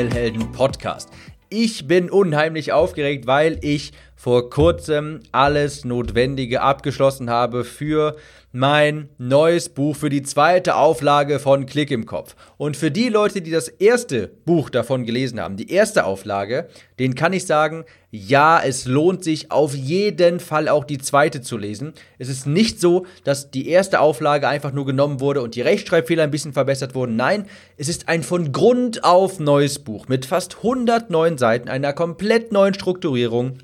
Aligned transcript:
Des 0.00 0.08
XXL 0.08 0.14
Helden 0.14 0.52
Podcast. 0.52 1.10
Ich 1.48 1.86
bin 1.86 2.10
unheimlich 2.10 2.72
aufgeregt, 2.72 3.26
weil 3.26 3.58
ich 3.62 3.92
vor 4.20 4.50
kurzem 4.50 5.20
alles 5.32 5.86
Notwendige 5.86 6.60
abgeschlossen 6.60 7.30
habe 7.30 7.64
für 7.64 8.16
mein 8.52 9.08
neues 9.16 9.70
Buch, 9.70 9.96
für 9.96 10.10
die 10.10 10.22
zweite 10.22 10.74
Auflage 10.74 11.38
von 11.38 11.64
Klick 11.64 11.90
im 11.90 12.04
Kopf. 12.04 12.36
Und 12.58 12.76
für 12.76 12.90
die 12.90 13.08
Leute, 13.08 13.40
die 13.40 13.50
das 13.50 13.68
erste 13.68 14.28
Buch 14.44 14.68
davon 14.68 15.06
gelesen 15.06 15.40
haben, 15.40 15.56
die 15.56 15.70
erste 15.70 16.04
Auflage, 16.04 16.68
denen 16.98 17.14
kann 17.14 17.32
ich 17.32 17.46
sagen, 17.46 17.86
ja, 18.10 18.60
es 18.62 18.84
lohnt 18.84 19.24
sich 19.24 19.50
auf 19.50 19.74
jeden 19.74 20.38
Fall 20.38 20.68
auch 20.68 20.84
die 20.84 20.98
zweite 20.98 21.40
zu 21.40 21.56
lesen. 21.56 21.94
Es 22.18 22.28
ist 22.28 22.46
nicht 22.46 22.78
so, 22.78 23.06
dass 23.24 23.50
die 23.50 23.68
erste 23.68 24.00
Auflage 24.00 24.48
einfach 24.48 24.72
nur 24.72 24.84
genommen 24.84 25.20
wurde 25.20 25.40
und 25.40 25.54
die 25.54 25.62
Rechtschreibfehler 25.62 26.24
ein 26.24 26.30
bisschen 26.30 26.52
verbessert 26.52 26.94
wurden. 26.94 27.16
Nein, 27.16 27.46
es 27.78 27.88
ist 27.88 28.06
ein 28.10 28.22
von 28.22 28.52
Grund 28.52 29.02
auf 29.02 29.40
neues 29.40 29.78
Buch 29.78 30.08
mit 30.08 30.26
fast 30.26 30.58
109 30.58 31.38
Seiten, 31.38 31.70
einer 31.70 31.94
komplett 31.94 32.52
neuen 32.52 32.74
Strukturierung 32.74 33.56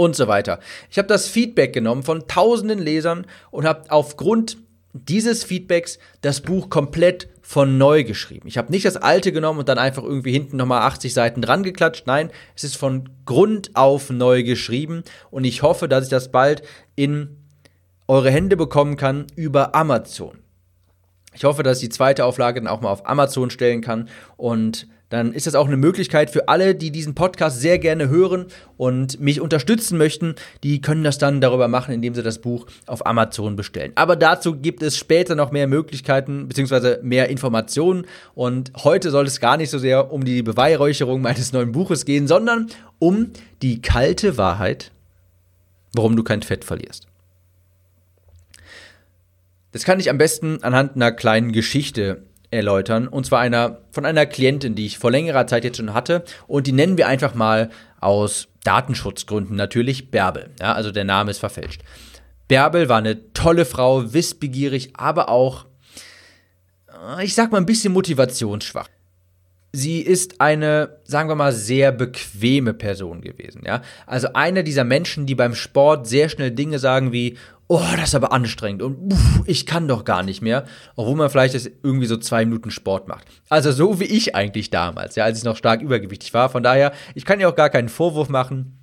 und 0.00 0.16
so 0.16 0.28
weiter. 0.28 0.60
Ich 0.90 0.96
habe 0.96 1.08
das 1.08 1.28
Feedback 1.28 1.74
genommen 1.74 2.02
von 2.02 2.26
tausenden 2.26 2.78
Lesern 2.78 3.26
und 3.50 3.66
habe 3.66 3.90
aufgrund 3.90 4.56
dieses 4.94 5.44
Feedbacks 5.44 5.98
das 6.22 6.40
Buch 6.40 6.70
komplett 6.70 7.28
von 7.42 7.76
neu 7.76 8.02
geschrieben. 8.04 8.48
Ich 8.48 8.56
habe 8.56 8.72
nicht 8.72 8.86
das 8.86 8.96
alte 8.96 9.30
genommen 9.30 9.58
und 9.58 9.68
dann 9.68 9.76
einfach 9.76 10.02
irgendwie 10.02 10.32
hinten 10.32 10.56
nochmal 10.56 10.82
80 10.82 11.12
Seiten 11.12 11.42
dran 11.42 11.62
geklatscht. 11.62 12.06
Nein, 12.06 12.30
es 12.56 12.64
ist 12.64 12.76
von 12.76 13.10
Grund 13.26 13.76
auf 13.76 14.08
neu 14.08 14.42
geschrieben 14.42 15.04
und 15.30 15.44
ich 15.44 15.62
hoffe, 15.62 15.86
dass 15.86 16.04
ich 16.04 16.10
das 16.10 16.32
bald 16.32 16.62
in 16.96 17.36
eure 18.08 18.30
Hände 18.30 18.56
bekommen 18.56 18.96
kann 18.96 19.26
über 19.36 19.74
Amazon. 19.74 20.38
Ich 21.32 21.44
hoffe, 21.44 21.62
dass 21.62 21.78
ich 21.78 21.88
die 21.88 21.94
zweite 21.94 22.24
Auflage 22.24 22.60
dann 22.60 22.68
auch 22.68 22.80
mal 22.80 22.90
auf 22.90 23.08
Amazon 23.08 23.50
stellen 23.50 23.80
kann 23.80 24.08
und 24.36 24.86
dann 25.10 25.32
ist 25.32 25.48
das 25.48 25.56
auch 25.56 25.66
eine 25.66 25.76
Möglichkeit 25.76 26.30
für 26.30 26.48
alle, 26.48 26.74
die 26.74 26.92
diesen 26.92 27.14
Podcast 27.14 27.60
sehr 27.60 27.78
gerne 27.78 28.08
hören 28.08 28.46
und 28.76 29.20
mich 29.20 29.40
unterstützen 29.40 29.98
möchten. 29.98 30.36
Die 30.62 30.80
können 30.80 31.02
das 31.02 31.18
dann 31.18 31.40
darüber 31.40 31.66
machen, 31.66 31.92
indem 31.92 32.14
sie 32.14 32.22
das 32.22 32.38
Buch 32.38 32.66
auf 32.86 33.04
Amazon 33.04 33.56
bestellen. 33.56 33.90
Aber 33.96 34.14
dazu 34.14 34.54
gibt 34.54 34.82
es 34.84 34.96
später 34.96 35.34
noch 35.34 35.50
mehr 35.50 35.66
Möglichkeiten 35.66 36.46
bzw. 36.46 36.98
mehr 37.02 37.28
Informationen. 37.28 38.06
Und 38.34 38.70
heute 38.84 39.10
soll 39.10 39.26
es 39.26 39.40
gar 39.40 39.56
nicht 39.56 39.70
so 39.70 39.78
sehr 39.78 40.12
um 40.12 40.24
die 40.24 40.42
Beweihräucherung 40.42 41.20
meines 41.20 41.52
neuen 41.52 41.72
Buches 41.72 42.04
gehen, 42.04 42.28
sondern 42.28 42.68
um 43.00 43.32
die 43.62 43.82
kalte 43.82 44.38
Wahrheit, 44.38 44.92
warum 45.92 46.14
du 46.14 46.22
kein 46.22 46.42
Fett 46.42 46.64
verlierst. 46.64 47.09
Das 49.72 49.84
kann 49.84 50.00
ich 50.00 50.10
am 50.10 50.18
besten 50.18 50.62
anhand 50.62 50.96
einer 50.96 51.12
kleinen 51.12 51.52
Geschichte 51.52 52.24
erläutern. 52.50 53.08
Und 53.08 53.26
zwar 53.26 53.40
einer, 53.40 53.78
von 53.92 54.04
einer 54.04 54.26
Klientin, 54.26 54.74
die 54.74 54.86
ich 54.86 54.98
vor 54.98 55.10
längerer 55.10 55.46
Zeit 55.46 55.64
jetzt 55.64 55.76
schon 55.76 55.94
hatte. 55.94 56.24
Und 56.46 56.66
die 56.66 56.72
nennen 56.72 56.98
wir 56.98 57.06
einfach 57.06 57.34
mal 57.34 57.70
aus 58.00 58.48
Datenschutzgründen 58.64 59.56
natürlich 59.56 60.10
Bärbel. 60.10 60.50
Ja, 60.60 60.72
also 60.72 60.90
der 60.90 61.04
Name 61.04 61.30
ist 61.30 61.38
verfälscht. 61.38 61.82
Bärbel 62.48 62.88
war 62.88 62.98
eine 62.98 63.32
tolle 63.32 63.64
Frau, 63.64 64.12
wissbegierig, 64.12 64.90
aber 64.94 65.28
auch, 65.28 65.66
äh, 67.16 67.24
ich 67.24 67.34
sag 67.34 67.52
mal, 67.52 67.58
ein 67.58 67.66
bisschen 67.66 67.92
motivationsschwach. 67.92 68.88
Sie 69.72 70.00
ist 70.00 70.40
eine, 70.40 70.96
sagen 71.04 71.28
wir 71.28 71.36
mal, 71.36 71.52
sehr 71.52 71.92
bequeme 71.92 72.74
Person 72.74 73.20
gewesen, 73.20 73.62
ja. 73.64 73.82
Also 74.04 74.32
eine 74.32 74.64
dieser 74.64 74.82
Menschen, 74.82 75.26
die 75.26 75.36
beim 75.36 75.54
Sport 75.54 76.08
sehr 76.08 76.28
schnell 76.28 76.50
Dinge 76.50 76.80
sagen 76.80 77.12
wie, 77.12 77.38
oh, 77.70 77.80
das 77.96 78.08
ist 78.08 78.14
aber 78.16 78.32
anstrengend 78.32 78.82
und 78.82 79.12
uff, 79.12 79.42
ich 79.46 79.64
kann 79.64 79.86
doch 79.86 80.04
gar 80.04 80.24
nicht 80.24 80.42
mehr, 80.42 80.64
obwohl 80.96 81.14
man 81.14 81.30
vielleicht 81.30 81.54
das 81.54 81.70
irgendwie 81.84 82.06
so 82.06 82.16
zwei 82.16 82.44
Minuten 82.44 82.72
Sport 82.72 83.06
macht. 83.06 83.26
Also 83.48 83.70
so 83.70 84.00
wie 84.00 84.04
ich 84.04 84.34
eigentlich 84.34 84.70
damals, 84.70 85.14
ja, 85.14 85.22
als 85.22 85.38
ich 85.38 85.44
noch 85.44 85.56
stark 85.56 85.80
übergewichtig 85.80 86.34
war. 86.34 86.48
Von 86.48 86.64
daher, 86.64 86.92
ich 87.14 87.24
kann 87.24 87.38
ihr 87.38 87.48
auch 87.48 87.54
gar 87.54 87.70
keinen 87.70 87.88
Vorwurf 87.88 88.28
machen. 88.28 88.76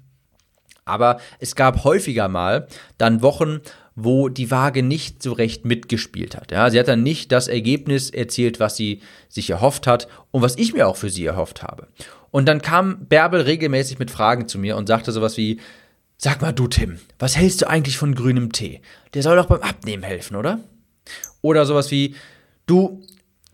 Aber 0.86 1.20
es 1.40 1.58
gab 1.58 1.84
häufiger 1.84 2.30
mal 2.30 2.68
dann 2.98 3.22
Wochen, 3.22 3.60
wo 3.94 4.30
die 4.30 4.52
Waage 4.52 4.84
nicht 4.84 5.22
so 5.22 5.34
recht 5.34 5.66
mitgespielt 5.66 6.38
hat. 6.38 6.54
Ja, 6.54 6.70
sie 6.70 6.80
hat 6.80 6.88
dann 6.88 7.04
nicht 7.04 7.34
das 7.34 7.50
Ergebnis 7.50 8.10
erzielt, 8.10 8.62
was 8.62 8.78
sie 8.78 9.02
sich 9.28 9.50
erhofft 9.50 9.86
hat 9.86 10.08
und 10.32 10.44
was 10.44 10.58
ich 10.58 10.72
mir 10.72 10.88
auch 10.88 10.96
für 10.96 11.10
sie 11.10 11.26
erhofft 11.26 11.62
habe. 11.62 11.88
Und 12.32 12.46
dann 12.46 12.62
kam 12.62 13.06
Bärbel 13.08 13.42
regelmäßig 13.42 14.00
mit 14.00 14.12
Fragen 14.12 14.48
zu 14.48 14.58
mir 14.60 14.78
und 14.78 14.88
sagte 14.88 15.12
sowas 15.12 15.36
wie, 15.36 15.60
Sag 16.18 16.42
mal 16.42 16.52
du, 16.52 16.68
Tim, 16.68 17.00
was 17.20 17.38
hältst 17.38 17.62
du 17.62 17.70
eigentlich 17.70 17.98
von 17.98 18.16
grünem 18.16 18.52
Tee? 18.52 18.82
Der 19.14 19.22
soll 19.22 19.36
doch 19.36 19.46
beim 19.46 19.62
Abnehmen 19.62 20.04
helfen, 20.04 20.36
oder? 20.36 20.60
Oder 21.42 21.66
sowas 21.66 21.92
wie, 21.92 22.16
du, 22.66 23.04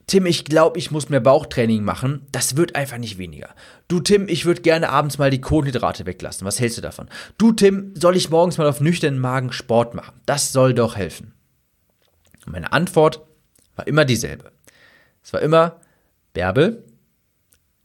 Tim, 0.07 0.25
ich 0.25 0.45
glaube, 0.45 0.79
ich 0.79 0.89
muss 0.89 1.09
mehr 1.09 1.19
Bauchtraining 1.19 1.83
machen. 1.83 2.25
Das 2.31 2.55
wird 2.55 2.75
einfach 2.75 2.97
nicht 2.97 3.17
weniger. 3.17 3.49
Du, 3.87 3.99
Tim, 3.99 4.27
ich 4.29 4.45
würde 4.45 4.61
gerne 4.61 4.89
abends 4.89 5.17
mal 5.17 5.29
die 5.29 5.41
Kohlenhydrate 5.41 6.05
weglassen. 6.05 6.45
Was 6.47 6.59
hältst 6.59 6.77
du 6.77 6.81
davon? 6.81 7.09
Du, 7.37 7.51
Tim, 7.51 7.93
soll 7.95 8.15
ich 8.15 8.29
morgens 8.29 8.57
mal 8.57 8.67
auf 8.67 8.79
nüchternen 8.79 9.19
Magen 9.19 9.51
Sport 9.51 9.93
machen? 9.93 10.13
Das 10.25 10.53
soll 10.53 10.73
doch 10.73 10.95
helfen. 10.95 11.33
Und 12.45 12.53
meine 12.53 12.71
Antwort 12.71 13.21
war 13.75 13.87
immer 13.87 14.05
dieselbe. 14.05 14.51
Es 15.21 15.33
war 15.33 15.41
immer, 15.41 15.81
Bärbel, 16.33 16.83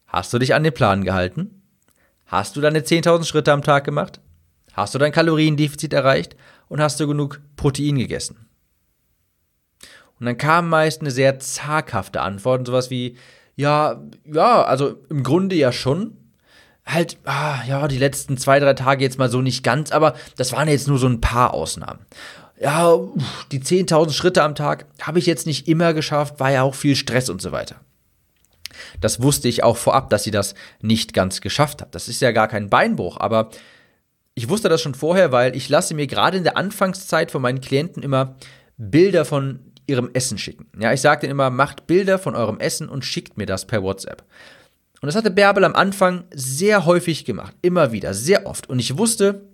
hast 0.06 0.32
du 0.32 0.38
dich 0.38 0.54
an 0.54 0.64
den 0.64 0.74
Plan 0.74 1.04
gehalten? 1.04 1.62
Hast 2.26 2.56
du 2.56 2.60
deine 2.60 2.80
10.000 2.80 3.24
Schritte 3.24 3.52
am 3.52 3.62
Tag 3.62 3.84
gemacht? 3.84 4.20
Hast 4.78 4.94
du 4.94 4.98
dein 4.98 5.12
Kaloriendefizit 5.12 5.92
erreicht 5.92 6.36
und 6.68 6.80
hast 6.80 7.00
du 7.00 7.06
genug 7.06 7.40
Protein 7.56 7.98
gegessen? 7.98 8.48
Und 10.20 10.26
dann 10.26 10.36
kam 10.36 10.68
meist 10.68 11.00
eine 11.00 11.10
sehr 11.10 11.38
zaghafte 11.38 12.20
Antwort, 12.20 12.66
sowas 12.66 12.90
wie, 12.90 13.16
ja, 13.56 14.02
ja, 14.24 14.62
also 14.62 14.96
im 15.08 15.22
Grunde 15.22 15.56
ja 15.56 15.72
schon. 15.72 16.16
Halt, 16.84 17.18
ah, 17.24 17.62
ja, 17.66 17.86
die 17.86 17.98
letzten 17.98 18.38
zwei, 18.38 18.60
drei 18.60 18.74
Tage 18.74 19.04
jetzt 19.04 19.18
mal 19.18 19.28
so 19.28 19.42
nicht 19.42 19.62
ganz, 19.62 19.92
aber 19.92 20.14
das 20.36 20.52
waren 20.52 20.68
jetzt 20.68 20.88
nur 20.88 20.98
so 20.98 21.06
ein 21.06 21.20
paar 21.20 21.54
Ausnahmen. 21.54 22.00
Ja, 22.60 22.98
die 23.52 23.60
10.000 23.60 24.12
Schritte 24.12 24.42
am 24.42 24.54
Tag 24.54 24.86
habe 25.02 25.18
ich 25.18 25.26
jetzt 25.26 25.46
nicht 25.46 25.68
immer 25.68 25.92
geschafft, 25.92 26.40
war 26.40 26.50
ja 26.50 26.62
auch 26.62 26.74
viel 26.74 26.96
Stress 26.96 27.28
und 27.28 27.42
so 27.42 27.52
weiter. 27.52 27.76
Das 29.00 29.22
wusste 29.22 29.48
ich 29.48 29.62
auch 29.62 29.76
vorab, 29.76 30.10
dass 30.10 30.24
sie 30.24 30.30
das 30.30 30.54
nicht 30.80 31.12
ganz 31.12 31.40
geschafft 31.40 31.82
hat. 31.82 31.94
Das 31.94 32.08
ist 32.08 32.20
ja 32.20 32.32
gar 32.32 32.48
kein 32.48 32.70
Beinbruch, 32.70 33.18
aber 33.18 33.50
ich 34.38 34.48
wusste 34.48 34.68
das 34.68 34.80
schon 34.80 34.94
vorher, 34.94 35.32
weil 35.32 35.56
ich 35.56 35.68
lasse 35.68 35.94
mir 35.94 36.06
gerade 36.06 36.38
in 36.38 36.44
der 36.44 36.56
Anfangszeit 36.56 37.32
von 37.32 37.42
meinen 37.42 37.60
Klienten 37.60 38.04
immer 38.04 38.36
Bilder 38.76 39.24
von 39.24 39.58
ihrem 39.88 40.10
Essen 40.12 40.38
schicken. 40.38 40.66
Ja, 40.78 40.92
ich 40.92 41.00
sage 41.00 41.22
denen 41.22 41.32
immer, 41.32 41.50
macht 41.50 41.88
Bilder 41.88 42.20
von 42.20 42.36
eurem 42.36 42.60
Essen 42.60 42.88
und 42.88 43.04
schickt 43.04 43.36
mir 43.36 43.46
das 43.46 43.66
per 43.66 43.82
WhatsApp. 43.82 44.22
Und 45.00 45.08
das 45.08 45.16
hatte 45.16 45.32
Bärbel 45.32 45.64
am 45.64 45.74
Anfang 45.74 46.24
sehr 46.32 46.86
häufig 46.86 47.24
gemacht, 47.24 47.56
immer 47.62 47.90
wieder, 47.90 48.14
sehr 48.14 48.46
oft. 48.46 48.68
Und 48.68 48.78
ich 48.78 48.96
wusste, 48.96 49.48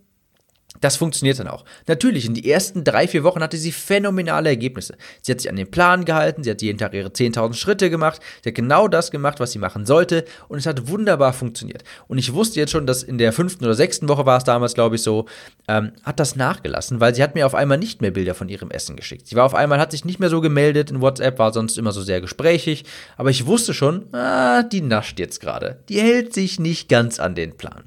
das 0.80 0.96
funktioniert 0.96 1.38
dann 1.38 1.48
auch. 1.48 1.64
Natürlich, 1.86 2.26
in 2.26 2.34
die 2.34 2.50
ersten 2.50 2.84
drei, 2.84 3.08
vier 3.08 3.24
Wochen 3.24 3.42
hatte 3.42 3.56
sie 3.56 3.72
phänomenale 3.72 4.50
Ergebnisse. 4.50 4.96
Sie 5.22 5.32
hat 5.32 5.40
sich 5.40 5.50
an 5.50 5.56
den 5.56 5.70
Plan 5.70 6.04
gehalten, 6.04 6.42
sie 6.42 6.50
hat 6.50 6.62
jeden 6.62 6.78
Tag 6.78 6.94
ihre 6.94 7.08
10.000 7.08 7.54
Schritte 7.54 7.90
gemacht, 7.90 8.20
sie 8.42 8.50
hat 8.50 8.54
genau 8.54 8.88
das 8.88 9.10
gemacht, 9.10 9.40
was 9.40 9.52
sie 9.52 9.58
machen 9.58 9.86
sollte 9.86 10.24
und 10.48 10.58
es 10.58 10.66
hat 10.66 10.88
wunderbar 10.88 11.32
funktioniert. 11.32 11.84
Und 12.08 12.18
ich 12.18 12.32
wusste 12.34 12.60
jetzt 12.60 12.70
schon, 12.70 12.86
dass 12.86 13.02
in 13.02 13.18
der 13.18 13.32
fünften 13.32 13.64
oder 13.64 13.74
sechsten 13.74 14.08
Woche 14.08 14.26
war 14.26 14.38
es 14.38 14.44
damals, 14.44 14.74
glaube 14.74 14.96
ich, 14.96 15.02
so, 15.02 15.26
ähm, 15.68 15.92
hat 16.02 16.20
das 16.20 16.36
nachgelassen, 16.36 17.00
weil 17.00 17.14
sie 17.14 17.22
hat 17.22 17.34
mir 17.34 17.46
auf 17.46 17.54
einmal 17.54 17.78
nicht 17.78 18.02
mehr 18.02 18.10
Bilder 18.10 18.34
von 18.34 18.48
ihrem 18.48 18.70
Essen 18.70 18.96
geschickt. 18.96 19.28
Sie 19.28 19.36
war 19.36 19.44
auf 19.44 19.54
einmal, 19.54 19.78
hat 19.78 19.92
sich 19.92 20.04
nicht 20.04 20.20
mehr 20.20 20.28
so 20.30 20.40
gemeldet 20.40 20.90
in 20.90 21.00
WhatsApp, 21.00 21.38
war 21.38 21.52
sonst 21.52 21.78
immer 21.78 21.92
so 21.92 22.02
sehr 22.02 22.20
gesprächig, 22.20 22.84
aber 23.16 23.30
ich 23.30 23.46
wusste 23.46 23.74
schon, 23.74 24.12
ah, 24.12 24.62
die 24.62 24.80
nascht 24.80 25.18
jetzt 25.18 25.40
gerade. 25.40 25.78
Die 25.88 26.00
hält 26.00 26.34
sich 26.34 26.60
nicht 26.60 26.88
ganz 26.88 27.20
an 27.20 27.34
den 27.34 27.56
Plan. 27.56 27.84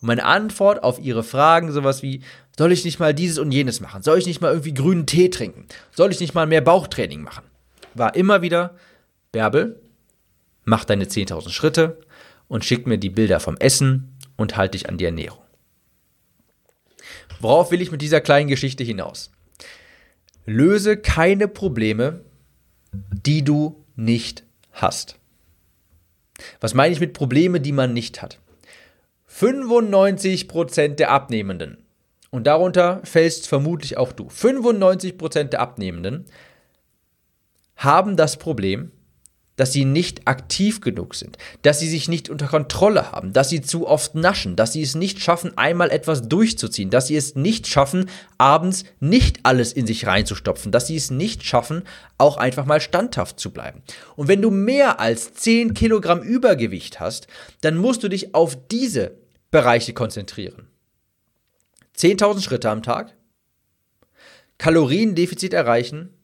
Und 0.00 0.06
meine 0.06 0.24
Antwort 0.24 0.82
auf 0.82 0.98
ihre 0.98 1.22
Fragen, 1.22 1.72
sowas 1.72 2.02
wie, 2.02 2.22
soll 2.56 2.72
ich 2.72 2.84
nicht 2.84 2.98
mal 2.98 3.14
dieses 3.14 3.38
und 3.38 3.52
jenes 3.52 3.80
machen? 3.80 4.02
Soll 4.02 4.18
ich 4.18 4.26
nicht 4.26 4.40
mal 4.40 4.50
irgendwie 4.50 4.74
grünen 4.74 5.06
Tee 5.06 5.28
trinken? 5.28 5.66
Soll 5.92 6.10
ich 6.10 6.20
nicht 6.20 6.34
mal 6.34 6.46
mehr 6.46 6.60
Bauchtraining 6.60 7.22
machen? 7.22 7.44
War 7.94 8.14
immer 8.14 8.42
wieder, 8.42 8.76
Bärbel, 9.32 9.80
mach 10.64 10.84
deine 10.84 11.04
10.000 11.04 11.50
Schritte 11.50 11.98
und 12.48 12.64
schick 12.64 12.86
mir 12.86 12.98
die 12.98 13.10
Bilder 13.10 13.40
vom 13.40 13.56
Essen 13.56 14.16
und 14.36 14.56
halt 14.56 14.74
dich 14.74 14.88
an 14.88 14.98
die 14.98 15.04
Ernährung. 15.04 15.42
Worauf 17.40 17.70
will 17.70 17.80
ich 17.80 17.90
mit 17.90 18.02
dieser 18.02 18.20
kleinen 18.20 18.48
Geschichte 18.48 18.84
hinaus? 18.84 19.30
Löse 20.46 20.96
keine 20.96 21.48
Probleme 21.48 22.20
die 22.92 23.42
du 23.42 23.84
nicht 23.96 24.44
hast. 24.72 25.16
Was 26.60 26.74
meine 26.74 26.92
ich 26.92 27.00
mit 27.00 27.12
Probleme, 27.12 27.60
die 27.60 27.72
man 27.72 27.92
nicht 27.92 28.22
hat? 28.22 28.38
95% 29.40 30.96
der 30.96 31.10
Abnehmenden, 31.10 31.78
und 32.30 32.46
darunter 32.46 33.00
fällst 33.04 33.48
vermutlich 33.48 33.96
auch 33.96 34.12
du, 34.12 34.28
95% 34.28 35.44
der 35.44 35.60
Abnehmenden 35.60 36.26
haben 37.76 38.16
das 38.16 38.36
Problem, 38.36 38.92
dass 39.56 39.72
sie 39.72 39.84
nicht 39.84 40.26
aktiv 40.26 40.80
genug 40.80 41.14
sind, 41.14 41.36
dass 41.60 41.80
sie 41.80 41.88
sich 41.88 42.08
nicht 42.08 42.30
unter 42.30 42.46
Kontrolle 42.46 43.12
haben, 43.12 43.34
dass 43.34 43.50
sie 43.50 43.60
zu 43.60 43.86
oft 43.86 44.14
naschen, 44.14 44.56
dass 44.56 44.72
sie 44.72 44.80
es 44.80 44.94
nicht 44.94 45.20
schaffen, 45.20 45.58
einmal 45.58 45.90
etwas 45.90 46.28
durchzuziehen, 46.28 46.88
dass 46.88 47.08
sie 47.08 47.16
es 47.16 47.34
nicht 47.34 47.66
schaffen, 47.66 48.08
abends 48.38 48.84
nicht 49.00 49.40
alles 49.42 49.74
in 49.74 49.86
sich 49.86 50.06
reinzustopfen, 50.06 50.72
dass 50.72 50.86
sie 50.86 50.96
es 50.96 51.10
nicht 51.10 51.44
schaffen, 51.44 51.82
auch 52.16 52.38
einfach 52.38 52.64
mal 52.64 52.80
standhaft 52.80 53.38
zu 53.38 53.50
bleiben. 53.50 53.82
Und 54.16 54.28
wenn 54.28 54.40
du 54.40 54.50
mehr 54.50 54.98
als 54.98 55.34
10 55.34 55.74
Kilogramm 55.74 56.22
Übergewicht 56.22 56.98
hast, 56.98 57.26
dann 57.60 57.76
musst 57.76 58.02
du 58.02 58.08
dich 58.08 58.34
auf 58.34 58.56
diese 58.70 59.19
Bereiche 59.50 59.92
konzentrieren. 59.92 60.68
10.000 61.96 62.42
Schritte 62.42 62.70
am 62.70 62.82
Tag, 62.82 63.14
Kaloriendefizit 64.58 65.54
erreichen 65.54 66.14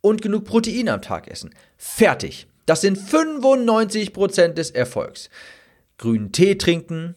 und 0.00 0.22
genug 0.22 0.44
Protein 0.44 0.88
am 0.88 1.02
Tag 1.02 1.28
essen. 1.28 1.54
Fertig. 1.76 2.46
Das 2.66 2.80
sind 2.80 2.98
95% 2.98 4.48
des 4.54 4.70
Erfolgs. 4.70 5.28
Grünen 5.98 6.32
Tee 6.32 6.56
trinken, 6.56 7.14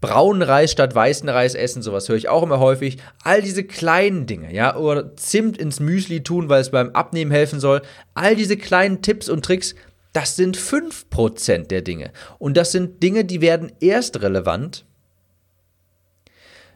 braunen 0.00 0.42
Reis 0.42 0.72
statt 0.72 0.94
weißen 0.94 1.28
Reis 1.28 1.54
essen, 1.54 1.82
sowas 1.82 2.08
höre 2.08 2.16
ich 2.16 2.28
auch 2.28 2.42
immer 2.42 2.58
häufig. 2.58 2.98
All 3.22 3.42
diese 3.42 3.64
kleinen 3.64 4.26
Dinge, 4.26 4.54
ja, 4.54 4.76
oder 4.76 5.16
Zimt 5.16 5.58
ins 5.58 5.80
Müsli 5.80 6.22
tun, 6.22 6.48
weil 6.48 6.60
es 6.60 6.70
beim 6.70 6.90
Abnehmen 6.90 7.30
helfen 7.30 7.60
soll. 7.60 7.82
All 8.14 8.36
diese 8.36 8.56
kleinen 8.56 9.02
Tipps 9.02 9.28
und 9.28 9.44
Tricks, 9.44 9.74
das 10.12 10.36
sind 10.36 10.56
5% 10.56 11.68
der 11.68 11.82
Dinge. 11.82 12.12
Und 12.38 12.56
das 12.56 12.72
sind 12.72 13.02
Dinge, 13.02 13.24
die 13.24 13.40
werden 13.40 13.72
erst 13.80 14.20
relevant, 14.22 14.84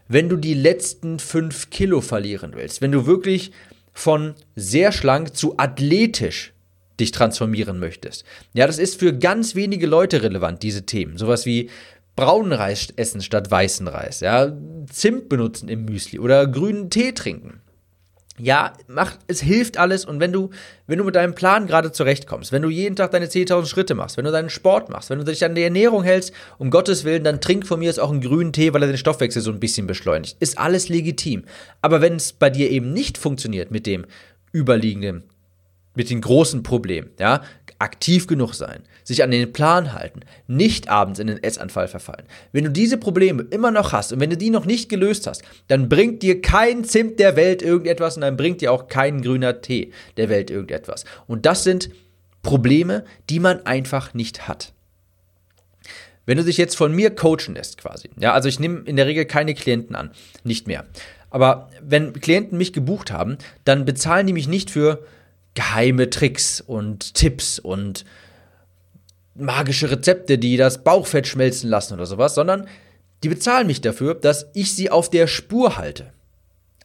wenn 0.08 0.28
du 0.28 0.36
die 0.36 0.54
letzten 0.54 1.18
5 1.18 1.70
Kilo 1.70 2.00
verlieren 2.00 2.52
willst. 2.54 2.80
Wenn 2.80 2.92
du 2.92 3.06
wirklich 3.06 3.52
von 3.92 4.34
sehr 4.54 4.92
schlank 4.92 5.36
zu 5.36 5.58
athletisch 5.58 6.52
dich 7.00 7.10
transformieren 7.10 7.78
möchtest. 7.78 8.24
Ja, 8.52 8.66
das 8.66 8.78
ist 8.78 9.00
für 9.00 9.12
ganz 9.12 9.54
wenige 9.54 9.86
Leute 9.86 10.22
relevant, 10.22 10.62
diese 10.62 10.86
Themen. 10.86 11.18
Sowas 11.18 11.44
wie 11.46 11.70
braunen 12.14 12.52
Reis 12.52 12.88
essen 12.96 13.20
statt 13.20 13.50
weißen 13.50 13.88
Reis, 13.88 14.20
ja, 14.20 14.56
Zimt 14.90 15.28
benutzen 15.28 15.68
im 15.68 15.86
Müsli 15.86 16.18
oder 16.18 16.46
grünen 16.46 16.90
Tee 16.90 17.12
trinken. 17.12 17.60
Ja, 18.36 18.72
macht, 18.88 19.20
es 19.28 19.40
hilft 19.40 19.78
alles 19.78 20.04
und 20.04 20.18
wenn 20.18 20.32
du, 20.32 20.50
wenn 20.88 20.98
du 20.98 21.04
mit 21.04 21.14
deinem 21.14 21.36
Plan 21.36 21.68
gerade 21.68 21.92
zurechtkommst, 21.92 22.50
wenn 22.50 22.62
du 22.62 22.68
jeden 22.68 22.96
Tag 22.96 23.12
deine 23.12 23.26
10.000 23.26 23.66
Schritte 23.66 23.94
machst, 23.94 24.16
wenn 24.16 24.24
du 24.24 24.32
deinen 24.32 24.50
Sport 24.50 24.88
machst, 24.90 25.10
wenn 25.10 25.18
du 25.20 25.24
dich 25.24 25.44
an 25.44 25.54
die 25.54 25.62
Ernährung 25.62 26.02
hältst, 26.02 26.32
um 26.58 26.70
Gottes 26.70 27.04
Willen, 27.04 27.22
dann 27.22 27.40
trink 27.40 27.64
von 27.64 27.78
mir 27.78 27.86
jetzt 27.86 28.00
auch 28.00 28.10
einen 28.10 28.20
grünen 28.20 28.52
Tee, 28.52 28.72
weil 28.74 28.82
er 28.82 28.88
den 28.88 28.98
Stoffwechsel 28.98 29.40
so 29.40 29.52
ein 29.52 29.60
bisschen 29.60 29.86
beschleunigt. 29.86 30.36
Ist 30.40 30.58
alles 30.58 30.88
legitim. 30.88 31.44
Aber 31.80 32.00
wenn 32.00 32.16
es 32.16 32.32
bei 32.32 32.50
dir 32.50 32.70
eben 32.70 32.92
nicht 32.92 33.18
funktioniert 33.18 33.70
mit 33.70 33.86
dem 33.86 34.04
überliegenden 34.52 35.22
mit 35.94 36.10
den 36.10 36.20
großen 36.20 36.64
Problemen, 36.64 37.10
ja, 37.20 37.40
aktiv 37.84 38.26
genug 38.26 38.54
sein, 38.54 38.82
sich 39.04 39.22
an 39.22 39.30
den 39.30 39.52
Plan 39.52 39.92
halten, 39.92 40.20
nicht 40.46 40.88
abends 40.88 41.20
in 41.20 41.26
den 41.26 41.42
Essanfall 41.42 41.86
verfallen. 41.86 42.24
Wenn 42.50 42.64
du 42.64 42.70
diese 42.70 42.96
Probleme 42.96 43.42
immer 43.50 43.70
noch 43.70 43.92
hast 43.92 44.12
und 44.12 44.20
wenn 44.20 44.30
du 44.30 44.38
die 44.38 44.48
noch 44.48 44.64
nicht 44.64 44.88
gelöst 44.88 45.26
hast, 45.26 45.42
dann 45.68 45.90
bringt 45.90 46.22
dir 46.22 46.40
kein 46.40 46.84
Zimt 46.84 47.20
der 47.20 47.36
Welt 47.36 47.60
irgendetwas 47.60 48.16
und 48.16 48.22
dann 48.22 48.38
bringt 48.38 48.62
dir 48.62 48.72
auch 48.72 48.88
kein 48.88 49.20
grüner 49.20 49.60
Tee 49.60 49.92
der 50.16 50.30
Welt 50.30 50.50
irgendetwas. 50.50 51.04
Und 51.26 51.44
das 51.44 51.62
sind 51.62 51.90
Probleme, 52.42 53.04
die 53.28 53.38
man 53.38 53.66
einfach 53.66 54.14
nicht 54.14 54.48
hat. 54.48 54.72
Wenn 56.24 56.38
du 56.38 56.44
dich 56.44 56.56
jetzt 56.56 56.76
von 56.76 56.94
mir 56.94 57.14
coachen 57.14 57.54
lässt 57.54 57.76
quasi, 57.76 58.08
ja, 58.18 58.32
also 58.32 58.48
ich 58.48 58.58
nehme 58.58 58.80
in 58.86 58.96
der 58.96 59.06
Regel 59.06 59.26
keine 59.26 59.52
Klienten 59.52 59.94
an, 59.94 60.10
nicht 60.42 60.66
mehr. 60.66 60.86
Aber 61.28 61.68
wenn 61.82 62.14
Klienten 62.14 62.56
mich 62.56 62.72
gebucht 62.72 63.10
haben, 63.10 63.36
dann 63.64 63.84
bezahlen 63.84 64.26
die 64.26 64.32
mich 64.32 64.48
nicht 64.48 64.70
für 64.70 65.04
geheime 65.54 66.10
Tricks 66.10 66.60
und 66.60 67.14
Tipps 67.14 67.58
und 67.58 68.04
magische 69.34 69.90
Rezepte, 69.90 70.38
die 70.38 70.56
das 70.56 70.84
Bauchfett 70.84 71.26
schmelzen 71.26 71.70
lassen 71.70 71.94
oder 71.94 72.06
sowas, 72.06 72.34
sondern 72.34 72.68
die 73.22 73.28
bezahlen 73.28 73.66
mich 73.66 73.80
dafür, 73.80 74.14
dass 74.14 74.46
ich 74.54 74.74
sie 74.74 74.90
auf 74.90 75.10
der 75.10 75.26
Spur 75.26 75.76
halte. 75.76 76.12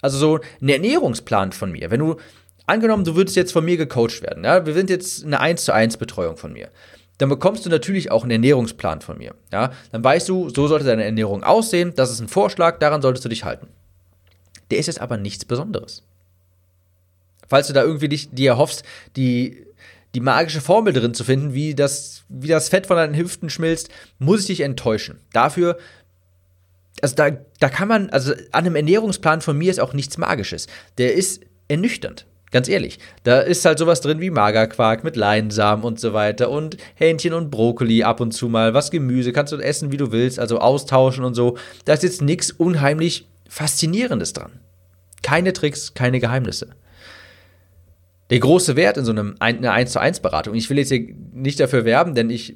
Also 0.01 0.17
so 0.17 0.39
ein 0.61 0.69
Ernährungsplan 0.69 1.51
von 1.51 1.71
mir. 1.71 1.91
Wenn 1.91 1.99
du, 1.99 2.15
angenommen, 2.65 3.03
du 3.03 3.15
würdest 3.15 3.35
jetzt 3.35 3.51
von 3.51 3.65
mir 3.65 3.77
gecoacht 3.77 4.21
werden, 4.21 4.43
ja, 4.43 4.65
wir 4.65 4.73
sind 4.73 4.89
jetzt 4.89 5.25
eine 5.25 5.39
1 5.39 5.65
zu 5.65 5.73
1 5.73 5.97
Betreuung 5.97 6.37
von 6.37 6.53
mir, 6.53 6.69
dann 7.17 7.29
bekommst 7.29 7.65
du 7.65 7.69
natürlich 7.69 8.11
auch 8.11 8.23
einen 8.23 8.31
Ernährungsplan 8.31 9.01
von 9.01 9.17
mir. 9.17 9.35
Ja, 9.51 9.71
dann 9.91 10.03
weißt 10.03 10.29
du, 10.29 10.49
so 10.49 10.67
sollte 10.67 10.85
deine 10.85 11.03
Ernährung 11.03 11.43
aussehen, 11.43 11.93
das 11.95 12.11
ist 12.11 12.21
ein 12.21 12.29
Vorschlag, 12.29 12.79
daran 12.79 13.01
solltest 13.01 13.25
du 13.25 13.29
dich 13.29 13.43
halten. 13.43 13.67
Der 14.71 14.79
ist 14.79 14.87
jetzt 14.87 15.01
aber 15.01 15.17
nichts 15.17 15.43
Besonderes. 15.43 16.03
Falls 17.49 17.67
du 17.67 17.73
da 17.73 17.83
irgendwie 17.83 18.07
dich, 18.07 18.29
dir 18.29 18.51
erhoffst, 18.51 18.83
die, 19.17 19.65
die 20.13 20.19
magische 20.21 20.61
Formel 20.61 20.93
drin 20.93 21.13
zu 21.13 21.23
finden, 21.23 21.53
wie 21.53 21.73
das, 21.73 22.23
wie 22.29 22.47
das 22.47 22.69
Fett 22.69 22.85
von 22.85 22.95
deinen 22.95 23.15
Hüften 23.15 23.49
schmilzt, 23.49 23.89
muss 24.19 24.41
ich 24.41 24.47
dich 24.47 24.61
enttäuschen. 24.61 25.19
Dafür, 25.33 25.77
also 27.01 27.15
da, 27.15 27.31
da 27.59 27.69
kann 27.69 27.87
man, 27.87 28.09
also 28.11 28.33
an 28.51 28.65
einem 28.65 28.75
Ernährungsplan 28.75 29.41
von 29.41 29.57
mir 29.57 29.71
ist 29.71 29.79
auch 29.79 29.93
nichts 29.93 30.17
Magisches. 30.17 30.67
Der 30.97 31.15
ist 31.15 31.41
ernüchternd. 31.67 32.27
Ganz 32.51 32.67
ehrlich, 32.67 32.97
da 33.23 33.41
ist 33.41 33.63
halt 33.65 33.77
sowas 33.77 34.01
drin 34.01 34.21
wie 34.21 34.31
Magerquark 34.31 35.03
mit 35.03 35.15
Leinsamen 35.15 35.85
und 35.85 35.99
so 35.99 36.13
weiter 36.13 36.49
und 36.49 36.77
Hähnchen 36.95 37.33
und 37.33 37.51
Brokkoli 37.51 38.01
ab 38.01 38.21
und 38.21 38.31
zu 38.31 38.49
mal, 38.49 38.73
was 38.73 38.89
Gemüse, 38.89 39.33
kannst 39.33 39.53
du 39.53 39.57
essen, 39.57 39.91
wie 39.91 39.97
du 39.97 40.11
willst, 40.11 40.39
also 40.39 40.57
austauschen 40.57 41.23
und 41.23 41.35
so. 41.35 41.57
Da 41.85 41.93
ist 41.93 42.01
jetzt 42.01 42.23
nichts 42.23 42.49
unheimlich 42.49 43.27
Faszinierendes 43.47 44.33
dran. 44.33 44.59
Keine 45.21 45.53
Tricks, 45.53 45.93
keine 45.93 46.19
Geheimnisse 46.19 46.69
der 48.29 48.39
große 48.39 48.75
Wert 48.75 48.97
in 48.97 49.05
so 49.05 49.11
einem 49.11 49.35
einer 49.39 49.71
1 49.71 49.91
zu 49.91 49.99
1 49.99 50.19
Beratung, 50.19 50.55
ich 50.55 50.69
will 50.69 50.77
jetzt 50.77 50.89
hier 50.89 51.15
nicht 51.33 51.59
dafür 51.59 51.85
werben, 51.85 52.15
denn 52.15 52.29
ich 52.29 52.55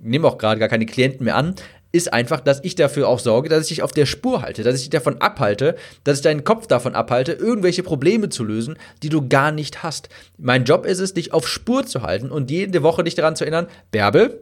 nehme 0.00 0.26
auch 0.26 0.38
gerade 0.38 0.58
gar 0.58 0.68
keine 0.68 0.86
Klienten 0.86 1.24
mehr 1.24 1.36
an, 1.36 1.54
ist 1.92 2.12
einfach, 2.12 2.40
dass 2.40 2.64
ich 2.64 2.74
dafür 2.74 3.06
auch 3.06 3.18
sorge, 3.18 3.50
dass 3.50 3.62
ich 3.64 3.68
dich 3.68 3.82
auf 3.82 3.92
der 3.92 4.06
Spur 4.06 4.42
halte, 4.42 4.62
dass 4.62 4.76
ich 4.76 4.82
dich 4.82 4.90
davon 4.90 5.20
abhalte, 5.20 5.76
dass 6.04 6.18
ich 6.18 6.22
deinen 6.22 6.42
Kopf 6.42 6.66
davon 6.66 6.94
abhalte, 6.94 7.32
irgendwelche 7.32 7.82
Probleme 7.82 8.30
zu 8.30 8.44
lösen, 8.44 8.76
die 9.02 9.10
du 9.10 9.28
gar 9.28 9.52
nicht 9.52 9.82
hast. 9.82 10.08
Mein 10.38 10.64
Job 10.64 10.86
ist 10.86 11.00
es, 11.00 11.12
dich 11.12 11.34
auf 11.34 11.46
Spur 11.46 11.86
zu 11.86 12.02
halten 12.02 12.30
und 12.30 12.50
jede 12.50 12.82
Woche 12.82 13.04
dich 13.04 13.14
daran 13.14 13.36
zu 13.36 13.44
erinnern, 13.44 13.68
Bärbel, 13.90 14.40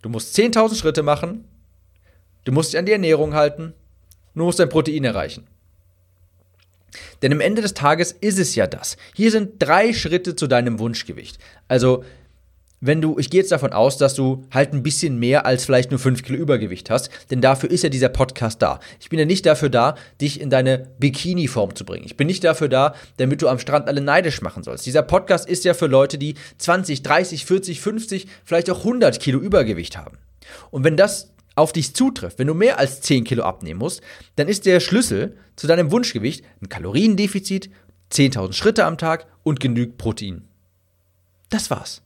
du 0.00 0.08
musst 0.08 0.36
10.000 0.36 0.76
Schritte 0.76 1.02
machen, 1.02 1.44
du 2.44 2.52
musst 2.52 2.72
dich 2.72 2.78
an 2.78 2.86
die 2.86 2.92
Ernährung 2.92 3.34
halten, 3.34 3.74
du 4.34 4.44
musst 4.44 4.58
dein 4.58 4.70
Protein 4.70 5.04
erreichen. 5.04 5.46
Denn 7.22 7.32
am 7.32 7.40
Ende 7.40 7.62
des 7.62 7.74
Tages 7.74 8.12
ist 8.12 8.38
es 8.38 8.54
ja 8.54 8.66
das. 8.66 8.96
Hier 9.14 9.30
sind 9.30 9.54
drei 9.58 9.92
Schritte 9.92 10.36
zu 10.36 10.46
deinem 10.46 10.78
Wunschgewicht. 10.78 11.38
Also, 11.68 12.04
wenn 12.80 13.00
du, 13.00 13.18
ich 13.18 13.28
gehe 13.30 13.40
jetzt 13.40 13.50
davon 13.50 13.72
aus, 13.72 13.96
dass 13.98 14.14
du 14.14 14.44
halt 14.52 14.72
ein 14.72 14.84
bisschen 14.84 15.18
mehr 15.18 15.44
als 15.46 15.64
vielleicht 15.64 15.90
nur 15.90 15.98
5 15.98 16.22
Kilo 16.22 16.38
Übergewicht 16.38 16.90
hast, 16.90 17.10
denn 17.30 17.40
dafür 17.40 17.70
ist 17.70 17.82
ja 17.82 17.88
dieser 17.88 18.08
Podcast 18.08 18.62
da. 18.62 18.78
Ich 19.00 19.08
bin 19.08 19.18
ja 19.18 19.24
nicht 19.24 19.46
dafür 19.46 19.68
da, 19.68 19.96
dich 20.20 20.40
in 20.40 20.48
deine 20.48 20.86
Bikini-Form 20.98 21.74
zu 21.74 21.84
bringen. 21.84 22.04
Ich 22.06 22.16
bin 22.16 22.28
nicht 22.28 22.44
dafür 22.44 22.68
da, 22.68 22.94
damit 23.16 23.42
du 23.42 23.48
am 23.48 23.58
Strand 23.58 23.88
alle 23.88 24.00
neidisch 24.00 24.42
machen 24.42 24.62
sollst. 24.62 24.86
Dieser 24.86 25.02
Podcast 25.02 25.48
ist 25.48 25.64
ja 25.64 25.74
für 25.74 25.86
Leute, 25.86 26.18
die 26.18 26.34
20, 26.58 27.02
30, 27.02 27.44
40, 27.44 27.80
50, 27.80 28.26
vielleicht 28.44 28.70
auch 28.70 28.78
100 28.78 29.18
Kilo 29.18 29.40
Übergewicht 29.40 29.96
haben. 29.96 30.16
Und 30.70 30.84
wenn 30.84 30.96
das 30.96 31.32
auf 31.58 31.72
dich 31.72 31.94
zutrifft, 31.94 32.38
wenn 32.38 32.46
du 32.46 32.54
mehr 32.54 32.78
als 32.78 33.00
10 33.00 33.24
Kilo 33.24 33.42
abnehmen 33.42 33.80
musst, 33.80 34.00
dann 34.36 34.48
ist 34.48 34.66
der 34.66 34.80
Schlüssel 34.80 35.36
zu 35.56 35.66
deinem 35.66 35.90
Wunschgewicht 35.90 36.44
ein 36.62 36.68
Kaloriendefizit, 36.68 37.70
10.000 38.12 38.52
Schritte 38.52 38.84
am 38.84 38.96
Tag 38.96 39.26
und 39.42 39.60
genügend 39.60 39.98
Protein. 39.98 40.44
Das 41.50 41.70
war's. 41.70 42.02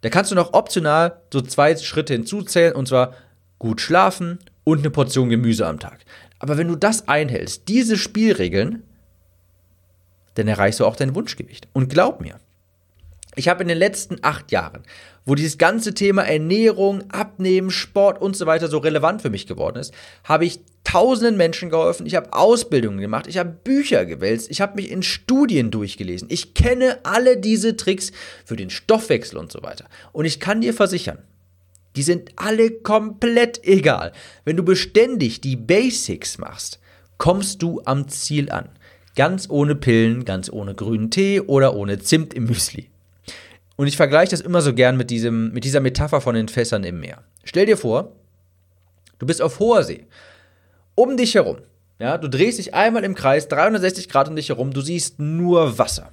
Da 0.00 0.10
kannst 0.10 0.30
du 0.30 0.36
noch 0.36 0.52
optional 0.52 1.20
so 1.32 1.40
zwei 1.40 1.76
Schritte 1.76 2.14
hinzuzählen 2.14 2.74
und 2.74 2.88
zwar 2.88 3.14
gut 3.58 3.80
schlafen 3.80 4.38
und 4.64 4.78
eine 4.78 4.90
Portion 4.90 5.28
Gemüse 5.28 5.66
am 5.66 5.80
Tag. 5.80 6.04
Aber 6.38 6.56
wenn 6.56 6.68
du 6.68 6.76
das 6.76 7.08
einhältst, 7.08 7.68
diese 7.68 7.96
Spielregeln, 7.96 8.84
dann 10.34 10.46
erreichst 10.46 10.78
du 10.78 10.86
auch 10.86 10.94
dein 10.94 11.16
Wunschgewicht. 11.16 11.66
Und 11.72 11.88
glaub 11.88 12.20
mir, 12.20 12.38
ich 13.34 13.48
habe 13.48 13.62
in 13.62 13.68
den 13.68 13.78
letzten 13.78 14.18
acht 14.22 14.50
Jahren, 14.50 14.82
wo 15.24 15.34
dieses 15.34 15.58
ganze 15.58 15.94
Thema 15.94 16.22
Ernährung, 16.22 17.10
Abnehmen, 17.10 17.70
Sport 17.70 18.20
und 18.20 18.36
so 18.36 18.46
weiter 18.46 18.68
so 18.68 18.78
relevant 18.78 19.22
für 19.22 19.30
mich 19.30 19.46
geworden 19.46 19.76
ist, 19.76 19.92
habe 20.24 20.46
ich 20.46 20.60
tausenden 20.84 21.36
Menschen 21.36 21.68
geholfen, 21.68 22.06
ich 22.06 22.14
habe 22.14 22.32
Ausbildungen 22.32 22.98
gemacht, 22.98 23.26
ich 23.26 23.36
habe 23.36 23.50
Bücher 23.62 24.06
gewälzt, 24.06 24.50
ich 24.50 24.62
habe 24.62 24.76
mich 24.76 24.90
in 24.90 25.02
Studien 25.02 25.70
durchgelesen. 25.70 26.28
Ich 26.30 26.54
kenne 26.54 26.98
alle 27.02 27.36
diese 27.36 27.76
Tricks 27.76 28.10
für 28.46 28.56
den 28.56 28.70
Stoffwechsel 28.70 29.38
und 29.38 29.52
so 29.52 29.62
weiter. 29.62 29.84
Und 30.12 30.24
ich 30.24 30.40
kann 30.40 30.62
dir 30.62 30.72
versichern, 30.72 31.18
die 31.94 32.02
sind 32.02 32.32
alle 32.36 32.70
komplett 32.70 33.64
egal. 33.64 34.12
Wenn 34.44 34.56
du 34.56 34.62
beständig 34.62 35.42
die 35.42 35.56
Basics 35.56 36.38
machst, 36.38 36.80
kommst 37.18 37.60
du 37.62 37.82
am 37.84 38.08
Ziel 38.08 38.50
an. 38.50 38.70
Ganz 39.14 39.50
ohne 39.50 39.74
Pillen, 39.74 40.24
ganz 40.24 40.50
ohne 40.50 40.74
grünen 40.74 41.10
Tee 41.10 41.40
oder 41.40 41.74
ohne 41.74 41.98
Zimt 41.98 42.32
im 42.32 42.44
Müsli. 42.44 42.88
Und 43.78 43.86
ich 43.86 43.96
vergleiche 43.96 44.32
das 44.32 44.40
immer 44.40 44.60
so 44.60 44.74
gern 44.74 44.96
mit, 44.96 45.08
diesem, 45.08 45.52
mit 45.52 45.62
dieser 45.62 45.78
Metapher 45.78 46.20
von 46.20 46.34
den 46.34 46.48
Fässern 46.48 46.82
im 46.82 46.98
Meer. 46.98 47.22
Stell 47.44 47.64
dir 47.64 47.76
vor, 47.76 48.16
du 49.20 49.26
bist 49.26 49.40
auf 49.40 49.60
hoher 49.60 49.84
See. 49.84 50.04
Um 50.96 51.16
dich 51.16 51.36
herum. 51.36 51.58
Ja, 52.00 52.18
du 52.18 52.28
drehst 52.28 52.58
dich 52.58 52.74
einmal 52.74 53.04
im 53.04 53.14
Kreis, 53.14 53.46
360 53.46 54.08
Grad 54.08 54.28
um 54.28 54.34
dich 54.34 54.48
herum, 54.48 54.72
du 54.72 54.80
siehst 54.80 55.20
nur 55.20 55.78
Wasser. 55.78 56.10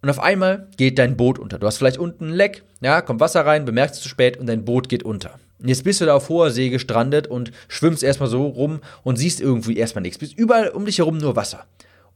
Und 0.00 0.08
auf 0.08 0.20
einmal 0.20 0.68
geht 0.78 0.98
dein 0.98 1.18
Boot 1.18 1.38
unter. 1.38 1.58
Du 1.58 1.66
hast 1.66 1.76
vielleicht 1.76 1.98
unten 1.98 2.30
ein 2.30 2.34
Leck, 2.34 2.64
ja, 2.80 3.02
kommt 3.02 3.20
Wasser 3.20 3.44
rein, 3.44 3.66
bemerkst 3.66 3.96
es 3.96 4.02
zu 4.02 4.08
spät 4.08 4.38
und 4.38 4.46
dein 4.46 4.64
Boot 4.64 4.88
geht 4.88 5.02
unter. 5.02 5.38
Und 5.58 5.68
jetzt 5.68 5.84
bist 5.84 6.00
du 6.00 6.06
da 6.06 6.14
auf 6.14 6.30
hoher 6.30 6.50
See 6.50 6.70
gestrandet 6.70 7.26
und 7.26 7.52
schwimmst 7.68 8.02
erstmal 8.02 8.30
so 8.30 8.46
rum 8.46 8.80
und 9.02 9.16
siehst 9.16 9.42
irgendwie 9.42 9.76
erstmal 9.76 10.00
nichts. 10.00 10.16
Bist 10.16 10.38
überall 10.38 10.70
um 10.70 10.86
dich 10.86 10.96
herum 10.96 11.18
nur 11.18 11.36
Wasser. 11.36 11.66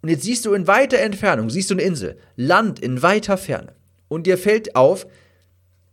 Und 0.02 0.08
jetzt 0.08 0.22
siehst 0.22 0.44
du 0.44 0.54
in 0.54 0.66
weiter 0.66 0.98
Entfernung, 0.98 1.50
siehst 1.50 1.70
du 1.70 1.74
eine 1.74 1.82
Insel, 1.82 2.18
Land 2.36 2.78
in 2.78 3.02
weiter 3.02 3.36
Ferne. 3.36 3.74
Und 4.08 4.26
dir 4.26 4.38
fällt 4.38 4.76
auf, 4.76 5.06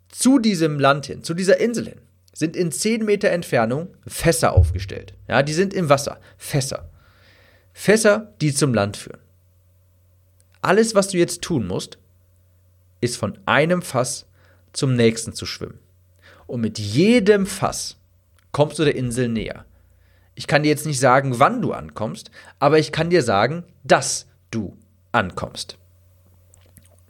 zu 0.09 0.37
diesem 0.37 0.79
Land 0.79 1.07
hin, 1.07 1.23
zu 1.23 1.33
dieser 1.33 1.59
Insel 1.59 1.85
hin, 1.85 2.01
sind 2.33 2.55
in 2.55 2.71
10 2.71 3.03
Meter 3.03 3.29
Entfernung 3.29 3.95
Fässer 4.05 4.53
aufgestellt. 4.53 5.15
Ja, 5.27 5.41
die 5.41 5.53
sind 5.53 5.73
im 5.73 5.89
Wasser. 5.89 6.19
Fässer. 6.37 6.89
Fässer, 7.73 8.33
die 8.39 8.53
zum 8.53 8.73
Land 8.73 8.97
führen. 8.97 9.19
Alles, 10.61 10.95
was 10.95 11.09
du 11.09 11.17
jetzt 11.17 11.41
tun 11.41 11.67
musst, 11.67 11.97
ist 13.01 13.17
von 13.17 13.37
einem 13.45 13.81
Fass 13.81 14.27
zum 14.71 14.95
nächsten 14.95 15.33
zu 15.33 15.45
schwimmen. 15.45 15.79
Und 16.47 16.61
mit 16.61 16.79
jedem 16.79 17.45
Fass 17.45 17.97
kommst 18.51 18.79
du 18.79 18.83
der 18.83 18.95
Insel 18.95 19.27
näher. 19.27 19.65
Ich 20.35 20.47
kann 20.47 20.63
dir 20.63 20.69
jetzt 20.69 20.85
nicht 20.85 20.99
sagen, 20.99 21.39
wann 21.39 21.61
du 21.61 21.73
ankommst, 21.73 22.31
aber 22.59 22.79
ich 22.79 22.91
kann 22.91 23.09
dir 23.09 23.23
sagen, 23.23 23.63
dass 23.83 24.27
du 24.51 24.77
ankommst. 25.11 25.77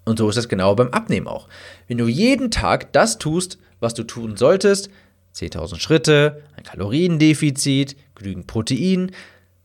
Und 0.05 0.19
so 0.19 0.29
ist 0.29 0.37
es 0.37 0.49
genau 0.49 0.75
beim 0.75 0.89
Abnehmen 0.89 1.27
auch. 1.27 1.47
Wenn 1.87 1.97
du 1.97 2.07
jeden 2.07 2.51
Tag 2.51 2.91
das 2.91 3.19
tust, 3.19 3.57
was 3.79 3.93
du 3.93 4.03
tun 4.03 4.35
solltest, 4.35 4.89
10.000 5.35 5.79
Schritte, 5.79 6.43
ein 6.57 6.63
Kaloriendefizit, 6.63 7.95
genügend 8.15 8.47
Protein, 8.47 9.11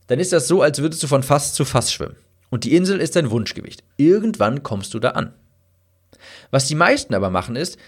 dann 0.07 0.21
ist 0.21 0.33
das 0.33 0.49
so, 0.49 0.63
als 0.63 0.81
würdest 0.81 1.03
du 1.03 1.07
von 1.07 1.23
Fass 1.23 1.53
zu 1.53 1.65
Fass 1.65 1.93
schwimmen. 1.93 2.17
Und 2.51 2.65
die 2.65 2.75
Insel 2.75 3.01
ist 3.01 3.17
dein 3.17 3.31
Wunschgewicht. 3.31 3.83
Irgendwann 3.97 4.63
kommst 4.63 4.95
du 4.95 4.99
da 4.99 5.11
an. 5.11 5.35
Was 6.51 6.67
die 6.67 6.75
meisten 6.75 7.15
aber 7.15 7.29
machen 7.31 7.57
ist, 7.57 7.79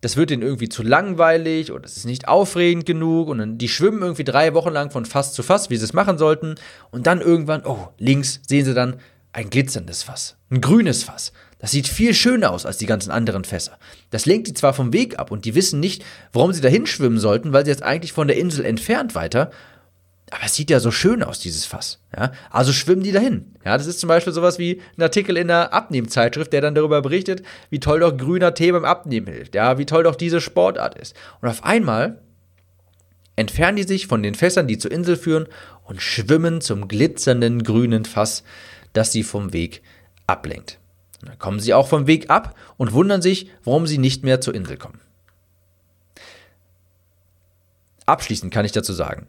das 0.00 0.16
wird 0.16 0.30
ihnen 0.30 0.42
irgendwie 0.42 0.68
zu 0.68 0.82
langweilig 0.82 1.72
oder 1.72 1.84
es 1.84 1.96
ist 1.96 2.06
nicht 2.06 2.28
aufregend 2.28 2.86
genug 2.86 3.28
und 3.28 3.38
dann, 3.38 3.58
die 3.58 3.68
schwimmen 3.68 4.02
irgendwie 4.02 4.24
drei 4.24 4.54
Wochen 4.54 4.72
lang 4.72 4.90
von 4.90 5.04
Fass 5.04 5.32
zu 5.32 5.42
Fass, 5.42 5.70
wie 5.70 5.76
sie 5.76 5.84
es 5.84 5.92
machen 5.92 6.18
sollten 6.18 6.54
und 6.90 7.06
dann 7.06 7.20
irgendwann, 7.20 7.64
oh, 7.64 7.88
links 7.98 8.40
sehen 8.46 8.64
sie 8.64 8.74
dann 8.74 8.96
ein 9.32 9.50
glitzerndes 9.50 10.04
Fass, 10.04 10.36
ein 10.50 10.60
grünes 10.60 11.04
Fass. 11.04 11.32
Das 11.58 11.72
sieht 11.72 11.88
viel 11.88 12.14
schöner 12.14 12.52
aus 12.52 12.66
als 12.66 12.78
die 12.78 12.86
ganzen 12.86 13.10
anderen 13.10 13.44
Fässer. 13.44 13.78
Das 14.10 14.26
lenkt 14.26 14.46
die 14.46 14.54
zwar 14.54 14.74
vom 14.74 14.92
Weg 14.92 15.18
ab 15.18 15.32
und 15.32 15.44
die 15.44 15.56
wissen 15.56 15.80
nicht, 15.80 16.04
warum 16.32 16.52
sie 16.52 16.60
dahin 16.60 16.86
schwimmen 16.86 17.18
sollten, 17.18 17.52
weil 17.52 17.64
sie 17.64 17.72
jetzt 17.72 17.82
eigentlich 17.82 18.12
von 18.12 18.28
der 18.28 18.38
Insel 18.38 18.64
entfernt 18.64 19.14
weiter 19.16 19.50
aber 20.30 20.44
es 20.44 20.54
sieht 20.54 20.70
ja 20.70 20.80
so 20.80 20.90
schön 20.90 21.22
aus, 21.22 21.40
dieses 21.40 21.64
Fass. 21.64 22.00
Ja? 22.16 22.32
Also 22.50 22.72
schwimmen 22.72 23.02
die 23.02 23.12
dahin. 23.12 23.54
Ja, 23.64 23.78
das 23.78 23.86
ist 23.86 24.00
zum 24.00 24.08
Beispiel 24.08 24.32
sowas 24.32 24.58
wie 24.58 24.82
ein 24.96 25.02
Artikel 25.02 25.36
in 25.36 25.50
einer 25.50 25.72
Abnehmzeitschrift, 25.72 26.52
der 26.52 26.60
dann 26.60 26.74
darüber 26.74 27.00
berichtet, 27.02 27.42
wie 27.70 27.80
toll 27.80 28.00
doch 28.00 28.16
grüner 28.16 28.54
Tee 28.54 28.72
beim 28.72 28.84
Abnehmen 28.84 29.28
hilft. 29.28 29.54
Ja, 29.54 29.78
wie 29.78 29.86
toll 29.86 30.02
doch 30.02 30.16
diese 30.16 30.40
Sportart 30.40 30.98
ist. 30.98 31.14
Und 31.40 31.48
auf 31.48 31.64
einmal 31.64 32.20
entfernen 33.36 33.76
die 33.76 33.84
sich 33.84 34.06
von 34.06 34.22
den 34.22 34.34
Fässern, 34.34 34.66
die 34.66 34.78
zur 34.78 34.90
Insel 34.90 35.16
führen, 35.16 35.46
und 35.84 36.02
schwimmen 36.02 36.60
zum 36.60 36.88
glitzernden 36.88 37.62
grünen 37.62 38.04
Fass, 38.04 38.42
das 38.92 39.12
sie 39.12 39.22
vom 39.22 39.54
Weg 39.54 39.82
ablenkt. 40.26 40.78
Und 41.22 41.30
dann 41.30 41.38
kommen 41.38 41.60
sie 41.60 41.72
auch 41.72 41.88
vom 41.88 42.06
Weg 42.06 42.28
ab 42.28 42.54
und 42.76 42.92
wundern 42.92 43.22
sich, 43.22 43.50
warum 43.64 43.86
sie 43.86 43.98
nicht 43.98 44.24
mehr 44.24 44.40
zur 44.40 44.54
Insel 44.54 44.76
kommen. 44.76 45.00
Abschließend 48.04 48.52
kann 48.52 48.64
ich 48.64 48.72
dazu 48.72 48.92
sagen, 48.92 49.26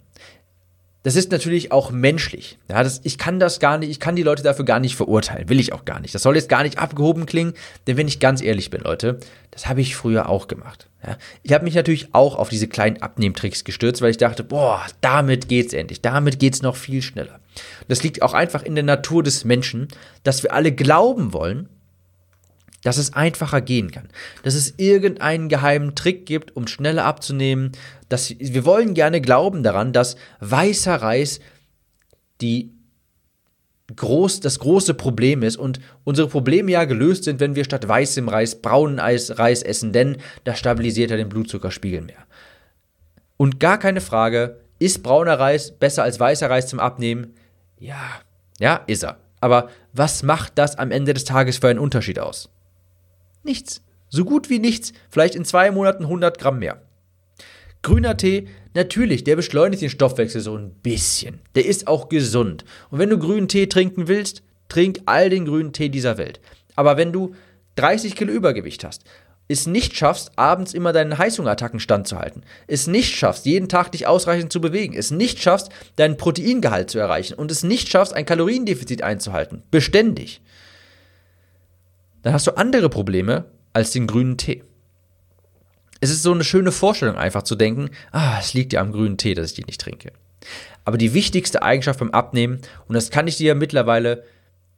das 1.04 1.16
ist 1.16 1.32
natürlich 1.32 1.72
auch 1.72 1.92
menschlich. 1.92 2.58
Ja, 2.70 2.84
das, 2.84 3.02
ich 3.04 3.18
kann 3.18 3.40
das 3.40 3.60
gar 3.60 3.78
nicht, 3.78 3.90
ich 3.90 4.00
kann 4.00 4.16
die 4.16 4.24
Leute 4.24 4.44
dafür 4.44 4.66
gar 4.66 4.80
nicht 4.80 4.96
verurteilen, 4.96 5.48
will 5.48 5.60
ich 5.60 5.72
auch 5.72 5.86
gar 5.86 6.00
nicht. 6.00 6.14
Das 6.14 6.24
soll 6.24 6.36
jetzt 6.36 6.50
gar 6.50 6.64
nicht 6.64 6.78
abgehoben 6.78 7.26
klingen, 7.26 7.54
denn 7.88 7.96
wenn 7.96 8.08
ich 8.08 8.20
ganz 8.20 8.42
ehrlich 8.42 8.70
bin, 8.70 8.82
Leute, 8.82 9.20
das 9.52 9.68
habe 9.68 9.82
ich 9.82 9.96
früher 9.96 10.28
auch 10.28 10.48
gemacht. 10.48 10.90
Ja, 11.06 11.18
ich 11.44 11.54
habe 11.54 11.64
mich 11.64 11.76
natürlich 11.76 12.14
auch 12.14 12.36
auf 12.36 12.50
diese 12.50 12.68
kleinen 12.68 13.02
Abnehmtricks 13.02 13.64
gestürzt, 13.64 14.02
weil 14.02 14.12
ich 14.12 14.18
dachte, 14.18 14.44
boah, 14.44 14.86
damit 15.00 15.48
geht's 15.48 15.74
endlich, 15.74 16.02
damit 16.02 16.40
geht's 16.40 16.62
noch 16.62 16.76
viel 16.76 17.02
schneller. 17.02 17.40
Das 17.88 18.04
liegt 18.04 18.22
auch 18.22 18.34
einfach 18.34 18.64
in 18.64 18.76
der 18.76 18.84
Natur 18.84 19.24
des 19.24 19.46
Menschen, 19.46 19.88
dass 20.24 20.44
wir 20.44 20.54
alle 20.54 20.74
glauben 20.74 21.32
wollen, 21.32 21.70
dass 22.84 22.98
es 22.98 23.14
einfacher 23.14 23.62
gehen 23.62 23.92
kann, 23.92 24.08
dass 24.44 24.56
es 24.56 24.76
irgendeinen 24.78 25.50
geheimen 25.50 25.96
Trick 25.96 26.26
gibt, 26.26 26.56
um 26.56 26.68
schneller 26.68 27.06
abzunehmen, 27.06 27.72
dass 28.08 28.34
wir 28.40 28.66
wollen 28.66 28.94
gerne 28.94 29.22
glauben 29.22 29.64
daran, 29.64 29.94
dass 29.94 30.16
weißer 30.40 30.96
Reis 30.96 31.40
die 32.42 32.72
groß, 33.96 34.40
das 34.40 34.60
große 34.60 34.94
Problem 34.94 35.44
ist 35.44 35.58
und 35.58 35.80
unsere 36.04 36.28
Probleme 36.28 36.72
ja 36.72 36.86
gelöst 36.86 37.24
sind, 37.24 37.40
wenn 37.40 37.56
wir 37.56 37.64
statt 37.64 37.88
weißem 37.88 38.30
Reis 38.30 38.62
braunen 38.62 39.00
Reis 39.00 39.64
essen, 39.64 39.94
denn 39.94 40.18
das 40.44 40.60
stabilisiert 40.60 41.12
ja 41.12 41.18
den 41.18 41.30
Blutzuckerspiegel 41.30 42.02
mehr. 42.02 42.26
Und 43.38 43.60
gar 43.60 43.80
keine 43.80 44.02
Frage, 44.02 44.60
ist 44.80 45.04
brauner 45.04 45.40
Reis 45.40 45.72
besser 45.72 46.04
als 46.04 46.20
weißer 46.20 46.50
Reis 46.50 46.68
zum 46.68 46.80
Abnehmen? 46.80 47.34
Ja, 47.80 48.22
ja, 48.60 48.82
ist 48.88 49.04
er. 49.04 49.18
Aber 49.42 49.70
was 49.94 50.24
macht 50.24 50.54
das 50.58 50.78
am 50.78 50.92
Ende 50.92 51.14
des 51.14 51.24
Tages 51.24 51.58
für 51.58 51.70
einen 51.70 51.80
Unterschied 51.80 52.20
aus? 52.20 52.50
Nichts. 53.44 53.82
So 54.10 54.26
gut 54.26 54.50
wie 54.50 54.60
nichts. 54.60 54.94
Vielleicht 55.10 55.36
in 55.36 55.46
zwei 55.46 55.72
Monaten 55.72 56.04
100 56.04 56.40
Gramm 56.40 56.60
mehr. 56.60 56.82
Grüner 57.82 58.18
Tee, 58.18 58.48
natürlich, 58.74 59.24
der 59.24 59.36
beschleunigt 59.36 59.82
den 59.82 59.90
Stoffwechsel 59.90 60.42
so 60.42 60.58
ein 60.58 60.72
bisschen. 60.72 61.40
Der 61.56 61.66
ist 61.66 61.88
auch 61.88 62.10
gesund. 62.10 62.66
Und 62.90 63.00
wenn 63.00 63.10
du 63.10 63.18
grünen 63.18 63.48
Tee 63.48 63.68
trinken 63.68 64.08
willst, 64.08 64.44
trink 64.68 65.00
all 65.06 65.30
den 65.30 65.46
grünen 65.46 65.72
Tee 65.72 65.90
dieser 65.90 66.18
Welt. 66.18 66.42
Aber 66.76 66.98
wenn 66.98 67.14
du 67.14 67.36
30 67.76 68.16
Kilo 68.16 68.34
Übergewicht 68.34 68.84
hast, 68.84 69.04
es 69.48 69.66
nicht 69.66 69.96
schaffst, 69.96 70.38
abends 70.38 70.74
immer 70.74 70.94
deinen 70.94 71.18
Heißhungerattacken 71.18 71.80
standzuhalten, 71.80 72.44
es 72.68 72.86
nicht 72.86 73.16
schaffst, 73.16 73.46
jeden 73.46 73.68
Tag 73.68 73.92
dich 73.92 74.06
ausreichend 74.06 74.54
zu 74.54 74.62
bewegen, 74.62 74.94
es 74.94 75.10
nicht 75.10 75.42
schaffst, 75.42 75.70
deinen 75.96 76.18
Proteingehalt 76.18 76.90
zu 76.90 77.00
erreichen 77.00 77.34
und 77.34 77.50
es 77.50 77.64
nicht 77.64 77.90
schaffst, 77.90 78.14
ein 78.14 78.26
Kaloriendefizit 78.26 79.02
einzuhalten, 79.02 79.64
beständig, 79.72 80.42
dann 82.22 82.34
hast 82.34 82.48
du 82.48 82.58
andere 82.58 82.90
Probleme 82.90 83.46
als 83.74 83.92
den 83.92 84.08
grünen 84.08 84.38
Tee. 84.38 84.64
Es 86.02 86.10
ist 86.10 86.24
so 86.24 86.32
eine 86.32 86.44
schöne 86.44 86.72
Vorstellung 86.72 87.18
einfach 87.18 87.44
zu 87.44 87.56
denken, 87.56 87.90
ah, 88.12 88.38
es 88.40 88.54
liegt 88.54 88.74
ja 88.74 88.82
am 88.82 88.92
grünen 88.92 89.18
Tee, 89.18 89.34
dass 89.34 89.48
ich 89.48 89.56
die 89.56 89.66
nicht 89.66 89.82
trinke. 89.82 90.12
Aber 90.86 90.98
die 90.98 91.14
wichtigste 91.14 91.62
Eigenschaft 91.62 92.00
beim 92.00 92.12
Abnehmen, 92.12 92.62
und 92.88 92.96
das 92.96 93.10
kann 93.10 93.28
ich 93.28 93.38
dir 93.38 93.50
ja 93.50 93.56
mittlerweile 93.56 94.24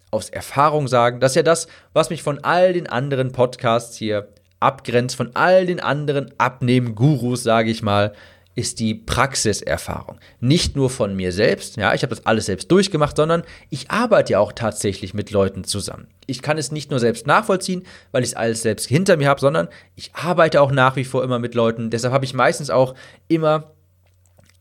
aus 0.09 0.29
Erfahrung 0.29 0.87
sagen, 0.87 1.19
das 1.19 1.31
ist 1.31 1.35
ja 1.37 1.43
das, 1.43 1.67
was 1.93 2.09
mich 2.09 2.23
von 2.23 2.43
all 2.43 2.73
den 2.73 2.87
anderen 2.87 3.31
Podcasts 3.31 3.95
hier 3.95 4.27
abgrenzt, 4.59 5.15
von 5.15 5.31
all 5.35 5.65
den 5.65 5.79
anderen 5.79 6.31
Abnehmen-Gurus, 6.37 7.43
sage 7.43 7.71
ich 7.71 7.81
mal, 7.81 8.13
ist 8.61 8.79
die 8.79 8.93
Praxiserfahrung. 8.93 10.19
Nicht 10.39 10.75
nur 10.75 10.91
von 10.91 11.15
mir 11.15 11.31
selbst, 11.31 11.77
ja, 11.77 11.95
ich 11.95 12.03
habe 12.03 12.15
das 12.15 12.27
alles 12.27 12.45
selbst 12.45 12.71
durchgemacht, 12.71 13.17
sondern 13.17 13.41
ich 13.71 13.89
arbeite 13.89 14.33
ja 14.33 14.39
auch 14.39 14.51
tatsächlich 14.53 15.15
mit 15.15 15.31
Leuten 15.31 15.63
zusammen. 15.63 16.07
Ich 16.27 16.43
kann 16.43 16.59
es 16.59 16.71
nicht 16.71 16.91
nur 16.91 16.99
selbst 16.99 17.25
nachvollziehen, 17.25 17.83
weil 18.11 18.21
ich 18.21 18.29
es 18.29 18.35
alles 18.35 18.61
selbst 18.61 18.87
hinter 18.87 19.17
mir 19.17 19.29
habe, 19.29 19.41
sondern 19.41 19.67
ich 19.95 20.13
arbeite 20.13 20.61
auch 20.61 20.71
nach 20.71 20.95
wie 20.95 21.03
vor 21.03 21.23
immer 21.23 21.39
mit 21.39 21.55
Leuten. 21.55 21.89
Deshalb 21.89 22.13
habe 22.13 22.23
ich 22.23 22.35
meistens 22.35 22.69
auch 22.69 22.93
immer 23.27 23.71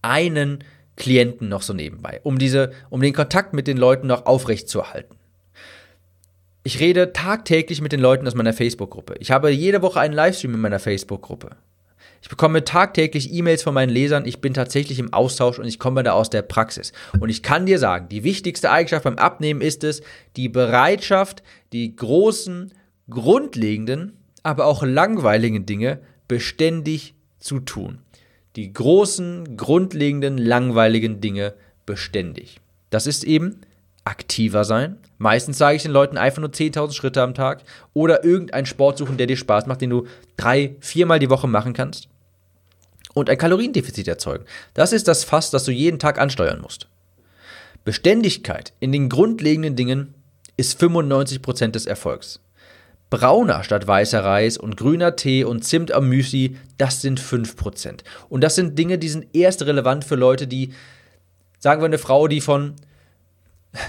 einen 0.00 0.64
Klienten 0.97 1.50
noch 1.50 1.61
so 1.61 1.75
nebenbei, 1.75 2.21
um 2.23 2.38
diese, 2.38 2.73
um 2.88 3.02
den 3.02 3.12
Kontakt 3.12 3.52
mit 3.52 3.66
den 3.66 3.76
Leuten 3.76 4.07
noch 4.07 4.25
aufrecht 4.25 4.71
zu 4.71 4.80
erhalten. 4.80 5.16
Ich 6.62 6.80
rede 6.80 7.12
tagtäglich 7.12 7.83
mit 7.83 7.92
den 7.92 8.00
Leuten 8.00 8.26
aus 8.26 8.35
meiner 8.35 8.54
Facebook-Gruppe. 8.54 9.16
Ich 9.19 9.30
habe 9.30 9.50
jede 9.50 9.83
Woche 9.83 10.00
einen 10.00 10.14
Livestream 10.14 10.54
in 10.54 10.61
meiner 10.61 10.78
Facebook-Gruppe. 10.78 11.57
Ich 12.23 12.29
bekomme 12.29 12.65
tagtäglich 12.65 13.33
E-Mails 13.33 13.62
von 13.62 13.73
meinen 13.73 13.91
Lesern. 13.91 14.27
Ich 14.27 14.41
bin 14.41 14.53
tatsächlich 14.53 14.99
im 14.99 15.12
Austausch 15.12 15.59
und 15.59 15.67
ich 15.67 15.79
komme 15.79 16.03
da 16.03 16.12
aus 16.12 16.29
der 16.29 16.43
Praxis. 16.43 16.93
Und 17.19 17.31
ich 17.31 17.43
kann 17.43 17.67
dir 17.67 17.79
sagen, 17.79 18.09
die 18.09 18.25
wichtigste 18.25 18.71
Eigenschaft 18.71 19.05
beim 19.05 19.17
Abnehmen 19.17 19.61
ist 19.62 19.85
es, 19.85 20.03
die 20.37 20.49
Bereitschaft, 20.49 21.43
die 21.73 21.97
großen, 21.97 22.73
grundlegenden, 23.09 24.17
aber 24.43 24.67
auch 24.67 24.83
langweiligen 24.83 25.65
Dinge 25.65 26.00
beständig 26.29 27.15
zu 27.39 27.61
tun. 27.61 27.99
Die 28.57 28.73
großen, 28.73 29.57
grundlegenden, 29.57 30.37
langweiligen 30.37 31.21
Dinge 31.21 31.55
beständig. 31.87 32.61
Das 32.91 33.07
ist 33.07 33.25
eben 33.25 33.61
aktiver 34.11 34.64
sein. 34.64 34.99
Meistens 35.19 35.57
sage 35.57 35.76
ich 35.76 35.83
den 35.83 35.93
Leuten 35.93 36.19
einfach 36.19 36.40
nur 36.40 36.50
10.000 36.50 36.93
Schritte 36.93 37.23
am 37.23 37.33
Tag 37.33 37.62
oder 37.95 38.25
irgendeinen 38.25 38.67
Sport 38.67 38.99
suchen, 38.99 39.17
der 39.17 39.29
dir 39.29 39.37
Spaß 39.37 39.67
macht, 39.67 39.81
den 39.81 39.90
du 39.90 40.07
drei, 40.37 40.75
viermal 40.81 41.21
die 41.21 41.31
Woche 41.31 41.47
machen 41.47 41.73
kannst. 41.73 42.09
Und 43.14 43.31
ein 43.31 43.38
Kaloriendefizit 43.38 44.09
erzeugen. 44.09 44.45
Das 44.75 44.93
ist 44.93 45.09
das 45.09 45.25
Fass, 45.25 45.50
das 45.50 45.64
du 45.64 45.73
jeden 45.73 45.99
Tag 45.99 46.19
ansteuern 46.19 46.61
musst. 46.61 46.88
Beständigkeit 47.85 48.73
in 48.81 48.93
den 48.93 49.09
grundlegenden 49.09 49.76
Dingen 49.76 50.14
ist 50.57 50.81
95% 50.83 51.69
des 51.69 51.87
Erfolgs. 51.87 52.40
Brauner 53.11 53.64
statt 53.64 53.87
weißer 53.87 54.25
Reis 54.25 54.57
und 54.57 54.76
grüner 54.76 55.17
Tee 55.17 55.45
und 55.45 55.64
Zimt 55.64 55.93
am 55.93 56.09
Müsli, 56.09 56.57
das 56.79 57.00
sind 57.00 57.21
5%. 57.21 58.00
Und 58.29 58.43
das 58.43 58.55
sind 58.55 58.79
Dinge, 58.79 58.99
die 58.99 59.09
sind 59.09 59.26
erst 59.33 59.62
relevant 59.62 60.05
für 60.05 60.14
Leute, 60.14 60.47
die, 60.47 60.73
sagen 61.59 61.81
wir 61.81 61.87
eine 61.87 61.99
Frau, 61.99 62.29
die 62.29 62.40
von 62.40 62.75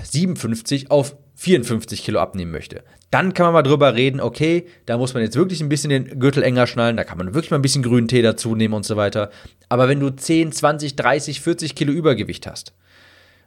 57 0.04 0.92
auf 0.92 1.16
54 1.36 2.04
Kilo 2.04 2.20
abnehmen 2.20 2.52
möchte. 2.52 2.84
Dann 3.10 3.34
kann 3.34 3.46
man 3.46 3.54
mal 3.54 3.64
drüber 3.64 3.96
reden, 3.96 4.22
okay, 4.22 4.68
da 4.86 4.98
muss 4.98 5.14
man 5.14 5.24
jetzt 5.24 5.36
wirklich 5.36 5.62
ein 5.62 5.70
bisschen 5.70 5.90
den 5.90 6.20
Gürtel 6.20 6.44
enger 6.44 6.68
schnallen, 6.68 6.98
da 6.98 7.04
kann 7.04 7.18
man 7.18 7.34
wirklich 7.34 7.52
mal 7.52 7.58
ein 7.58 7.64
bisschen 7.64 7.84
grünen 7.84 8.08
Tee 8.08 8.22
dazu 8.22 8.56
nehmen 8.56 8.74
und 8.74 8.86
so 8.86 8.96
weiter. 8.96 9.32
Aber 9.68 9.90
wenn 9.90 10.00
du 10.00 10.10
10, 10.12 10.52
20, 10.52 10.96
30, 10.96 11.42
40 11.42 11.76
Kilo 11.76 11.92
Übergewicht 11.92 12.48
hast 12.48 12.74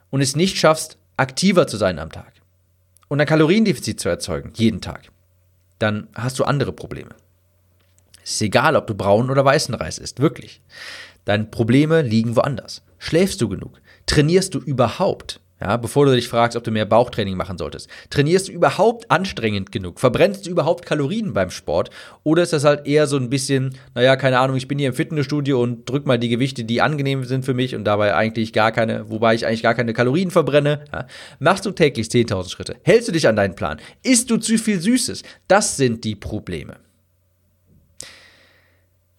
und 0.09 0.21
es 0.21 0.35
nicht 0.35 0.57
schaffst, 0.57 0.97
aktiver 1.17 1.67
zu 1.67 1.77
sein 1.77 1.99
am 1.99 2.11
Tag 2.11 2.33
und 3.07 3.21
ein 3.21 3.27
Kaloriendefizit 3.27 3.99
zu 3.99 4.09
erzeugen, 4.09 4.51
jeden 4.55 4.81
Tag, 4.81 5.09
dann 5.79 6.09
hast 6.13 6.37
du 6.37 6.43
andere 6.43 6.73
Probleme. 6.73 7.15
Es 8.23 8.33
ist 8.33 8.41
egal, 8.41 8.75
ob 8.75 8.87
du 8.87 8.95
braunen 8.95 9.29
oder 9.29 9.45
weißen 9.45 9.73
Reis 9.73 9.99
isst, 9.99 10.19
wirklich. 10.19 10.61
Deine 11.25 11.45
Probleme 11.45 12.01
liegen 12.01 12.35
woanders. 12.35 12.83
Schläfst 12.97 13.41
du 13.41 13.49
genug? 13.49 13.79
Trainierst 14.05 14.53
du 14.53 14.59
überhaupt? 14.59 15.39
Ja, 15.61 15.77
bevor 15.77 16.05
du 16.05 16.13
dich 16.13 16.27
fragst, 16.27 16.57
ob 16.57 16.65
du 16.65 16.71
mehr 16.71 16.85
Bauchtraining 16.85 17.37
machen 17.37 17.57
solltest. 17.57 17.89
Trainierst 18.09 18.49
du 18.49 18.51
überhaupt 18.51 19.09
anstrengend 19.09 19.71
genug? 19.71 20.01
Verbrennst 20.01 20.45
du 20.45 20.49
überhaupt 20.49 20.85
Kalorien 20.85 21.31
beim 21.31 21.49
Sport? 21.49 21.91
Oder 22.23 22.43
ist 22.43 22.51
das 22.51 22.65
halt 22.65 22.85
eher 22.85 23.07
so 23.07 23.15
ein 23.15 23.29
bisschen, 23.29 23.75
naja, 23.93 24.17
keine 24.17 24.39
Ahnung, 24.39 24.57
ich 24.57 24.67
bin 24.67 24.77
hier 24.79 24.89
im 24.89 24.93
Fitnessstudio 24.93 25.61
und 25.61 25.89
drück 25.89 26.05
mal 26.05 26.19
die 26.19 26.27
Gewichte, 26.27 26.65
die 26.65 26.81
angenehm 26.81 27.23
sind 27.23 27.45
für 27.45 27.53
mich 27.53 27.73
und 27.73 27.85
dabei 27.85 28.15
eigentlich 28.15 28.51
gar 28.51 28.73
keine, 28.73 29.09
wobei 29.09 29.33
ich 29.33 29.47
eigentlich 29.47 29.63
gar 29.63 29.75
keine 29.75 29.93
Kalorien 29.93 30.29
verbrenne? 30.29 30.83
Ja. 30.91 31.07
Machst 31.39 31.65
du 31.65 31.71
täglich 31.71 32.07
10.000 32.07 32.49
Schritte? 32.49 32.75
Hältst 32.83 33.07
du 33.07 33.13
dich 33.13 33.27
an 33.27 33.37
deinen 33.37 33.55
Plan? 33.55 33.79
Isst 34.03 34.29
du 34.29 34.37
zu 34.37 34.57
viel 34.57 34.81
Süßes? 34.81 35.23
Das 35.47 35.77
sind 35.77 36.03
die 36.03 36.15
Probleme. 36.15 36.84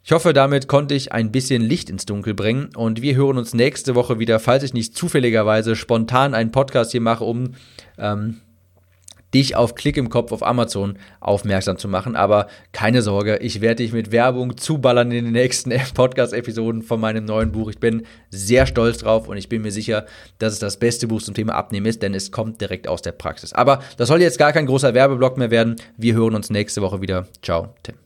Ich 0.07 0.13
hoffe, 0.13 0.33
damit 0.33 0.69
konnte 0.69 0.95
ich 0.95 1.11
ein 1.11 1.33
bisschen 1.33 1.63
Licht 1.63 1.91
ins 1.91 2.07
Dunkel 2.07 2.33
bringen 2.33 2.69
und 2.77 3.03
wir 3.03 3.17
hören 3.17 3.39
uns 3.39 3.55
nächste 3.55 3.97
Woche 3.97 4.21
wieder, 4.21 4.39
falls 4.39 4.63
ich 4.63 4.73
nicht 4.73 4.97
zufälligerweise 4.97 5.75
spontan 5.75 6.33
einen 6.33 6.53
Podcast 6.53 6.93
hier 6.93 7.01
mache, 7.01 7.25
um 7.25 7.55
ähm, 7.99 8.37
dich 9.35 9.57
auf 9.57 9.75
Klick 9.75 9.97
im 9.97 10.09
Kopf 10.09 10.31
auf 10.31 10.47
Amazon 10.47 10.97
aufmerksam 11.19 11.77
zu 11.77 11.89
machen. 11.89 12.15
Aber 12.15 12.47
keine 12.71 13.03
Sorge, 13.03 13.39
ich 13.39 13.61
werde 13.61 13.83
dich 13.83 13.93
mit 13.93 14.13
Werbung 14.13 14.57
zuballern 14.57 15.11
in 15.11 15.25
den 15.25 15.33
nächsten 15.33 15.73
Podcast-Episoden 15.95 16.83
von 16.83 17.01
meinem 17.01 17.25
neuen 17.25 17.51
Buch. 17.51 17.69
Ich 17.69 17.81
bin 17.81 18.07
sehr 18.31 18.67
stolz 18.67 18.99
drauf 18.99 19.27
und 19.27 19.39
ich 19.39 19.49
bin 19.49 19.63
mir 19.63 19.73
sicher, 19.73 20.07
dass 20.39 20.53
es 20.53 20.61
das 20.61 20.77
beste 20.77 21.09
Buch 21.09 21.21
zum 21.21 21.35
Thema 21.35 21.57
Abnehmen 21.57 21.87
ist, 21.87 22.01
denn 22.01 22.15
es 22.15 22.31
kommt 22.31 22.61
direkt 22.61 22.87
aus 22.87 23.03
der 23.03 23.11
Praxis. 23.11 23.53
Aber 23.55 23.81
das 23.97 24.07
soll 24.07 24.23
jetzt 24.23 24.39
gar 24.39 24.53
kein 24.53 24.67
großer 24.67 24.95
Werbeblock 24.95 25.37
mehr 25.37 25.51
werden. 25.51 25.75
Wir 25.97 26.15
hören 26.15 26.37
uns 26.37 26.49
nächste 26.49 26.81
Woche 26.81 27.01
wieder. 27.01 27.27
Ciao, 27.43 27.75
Tim. 27.83 28.06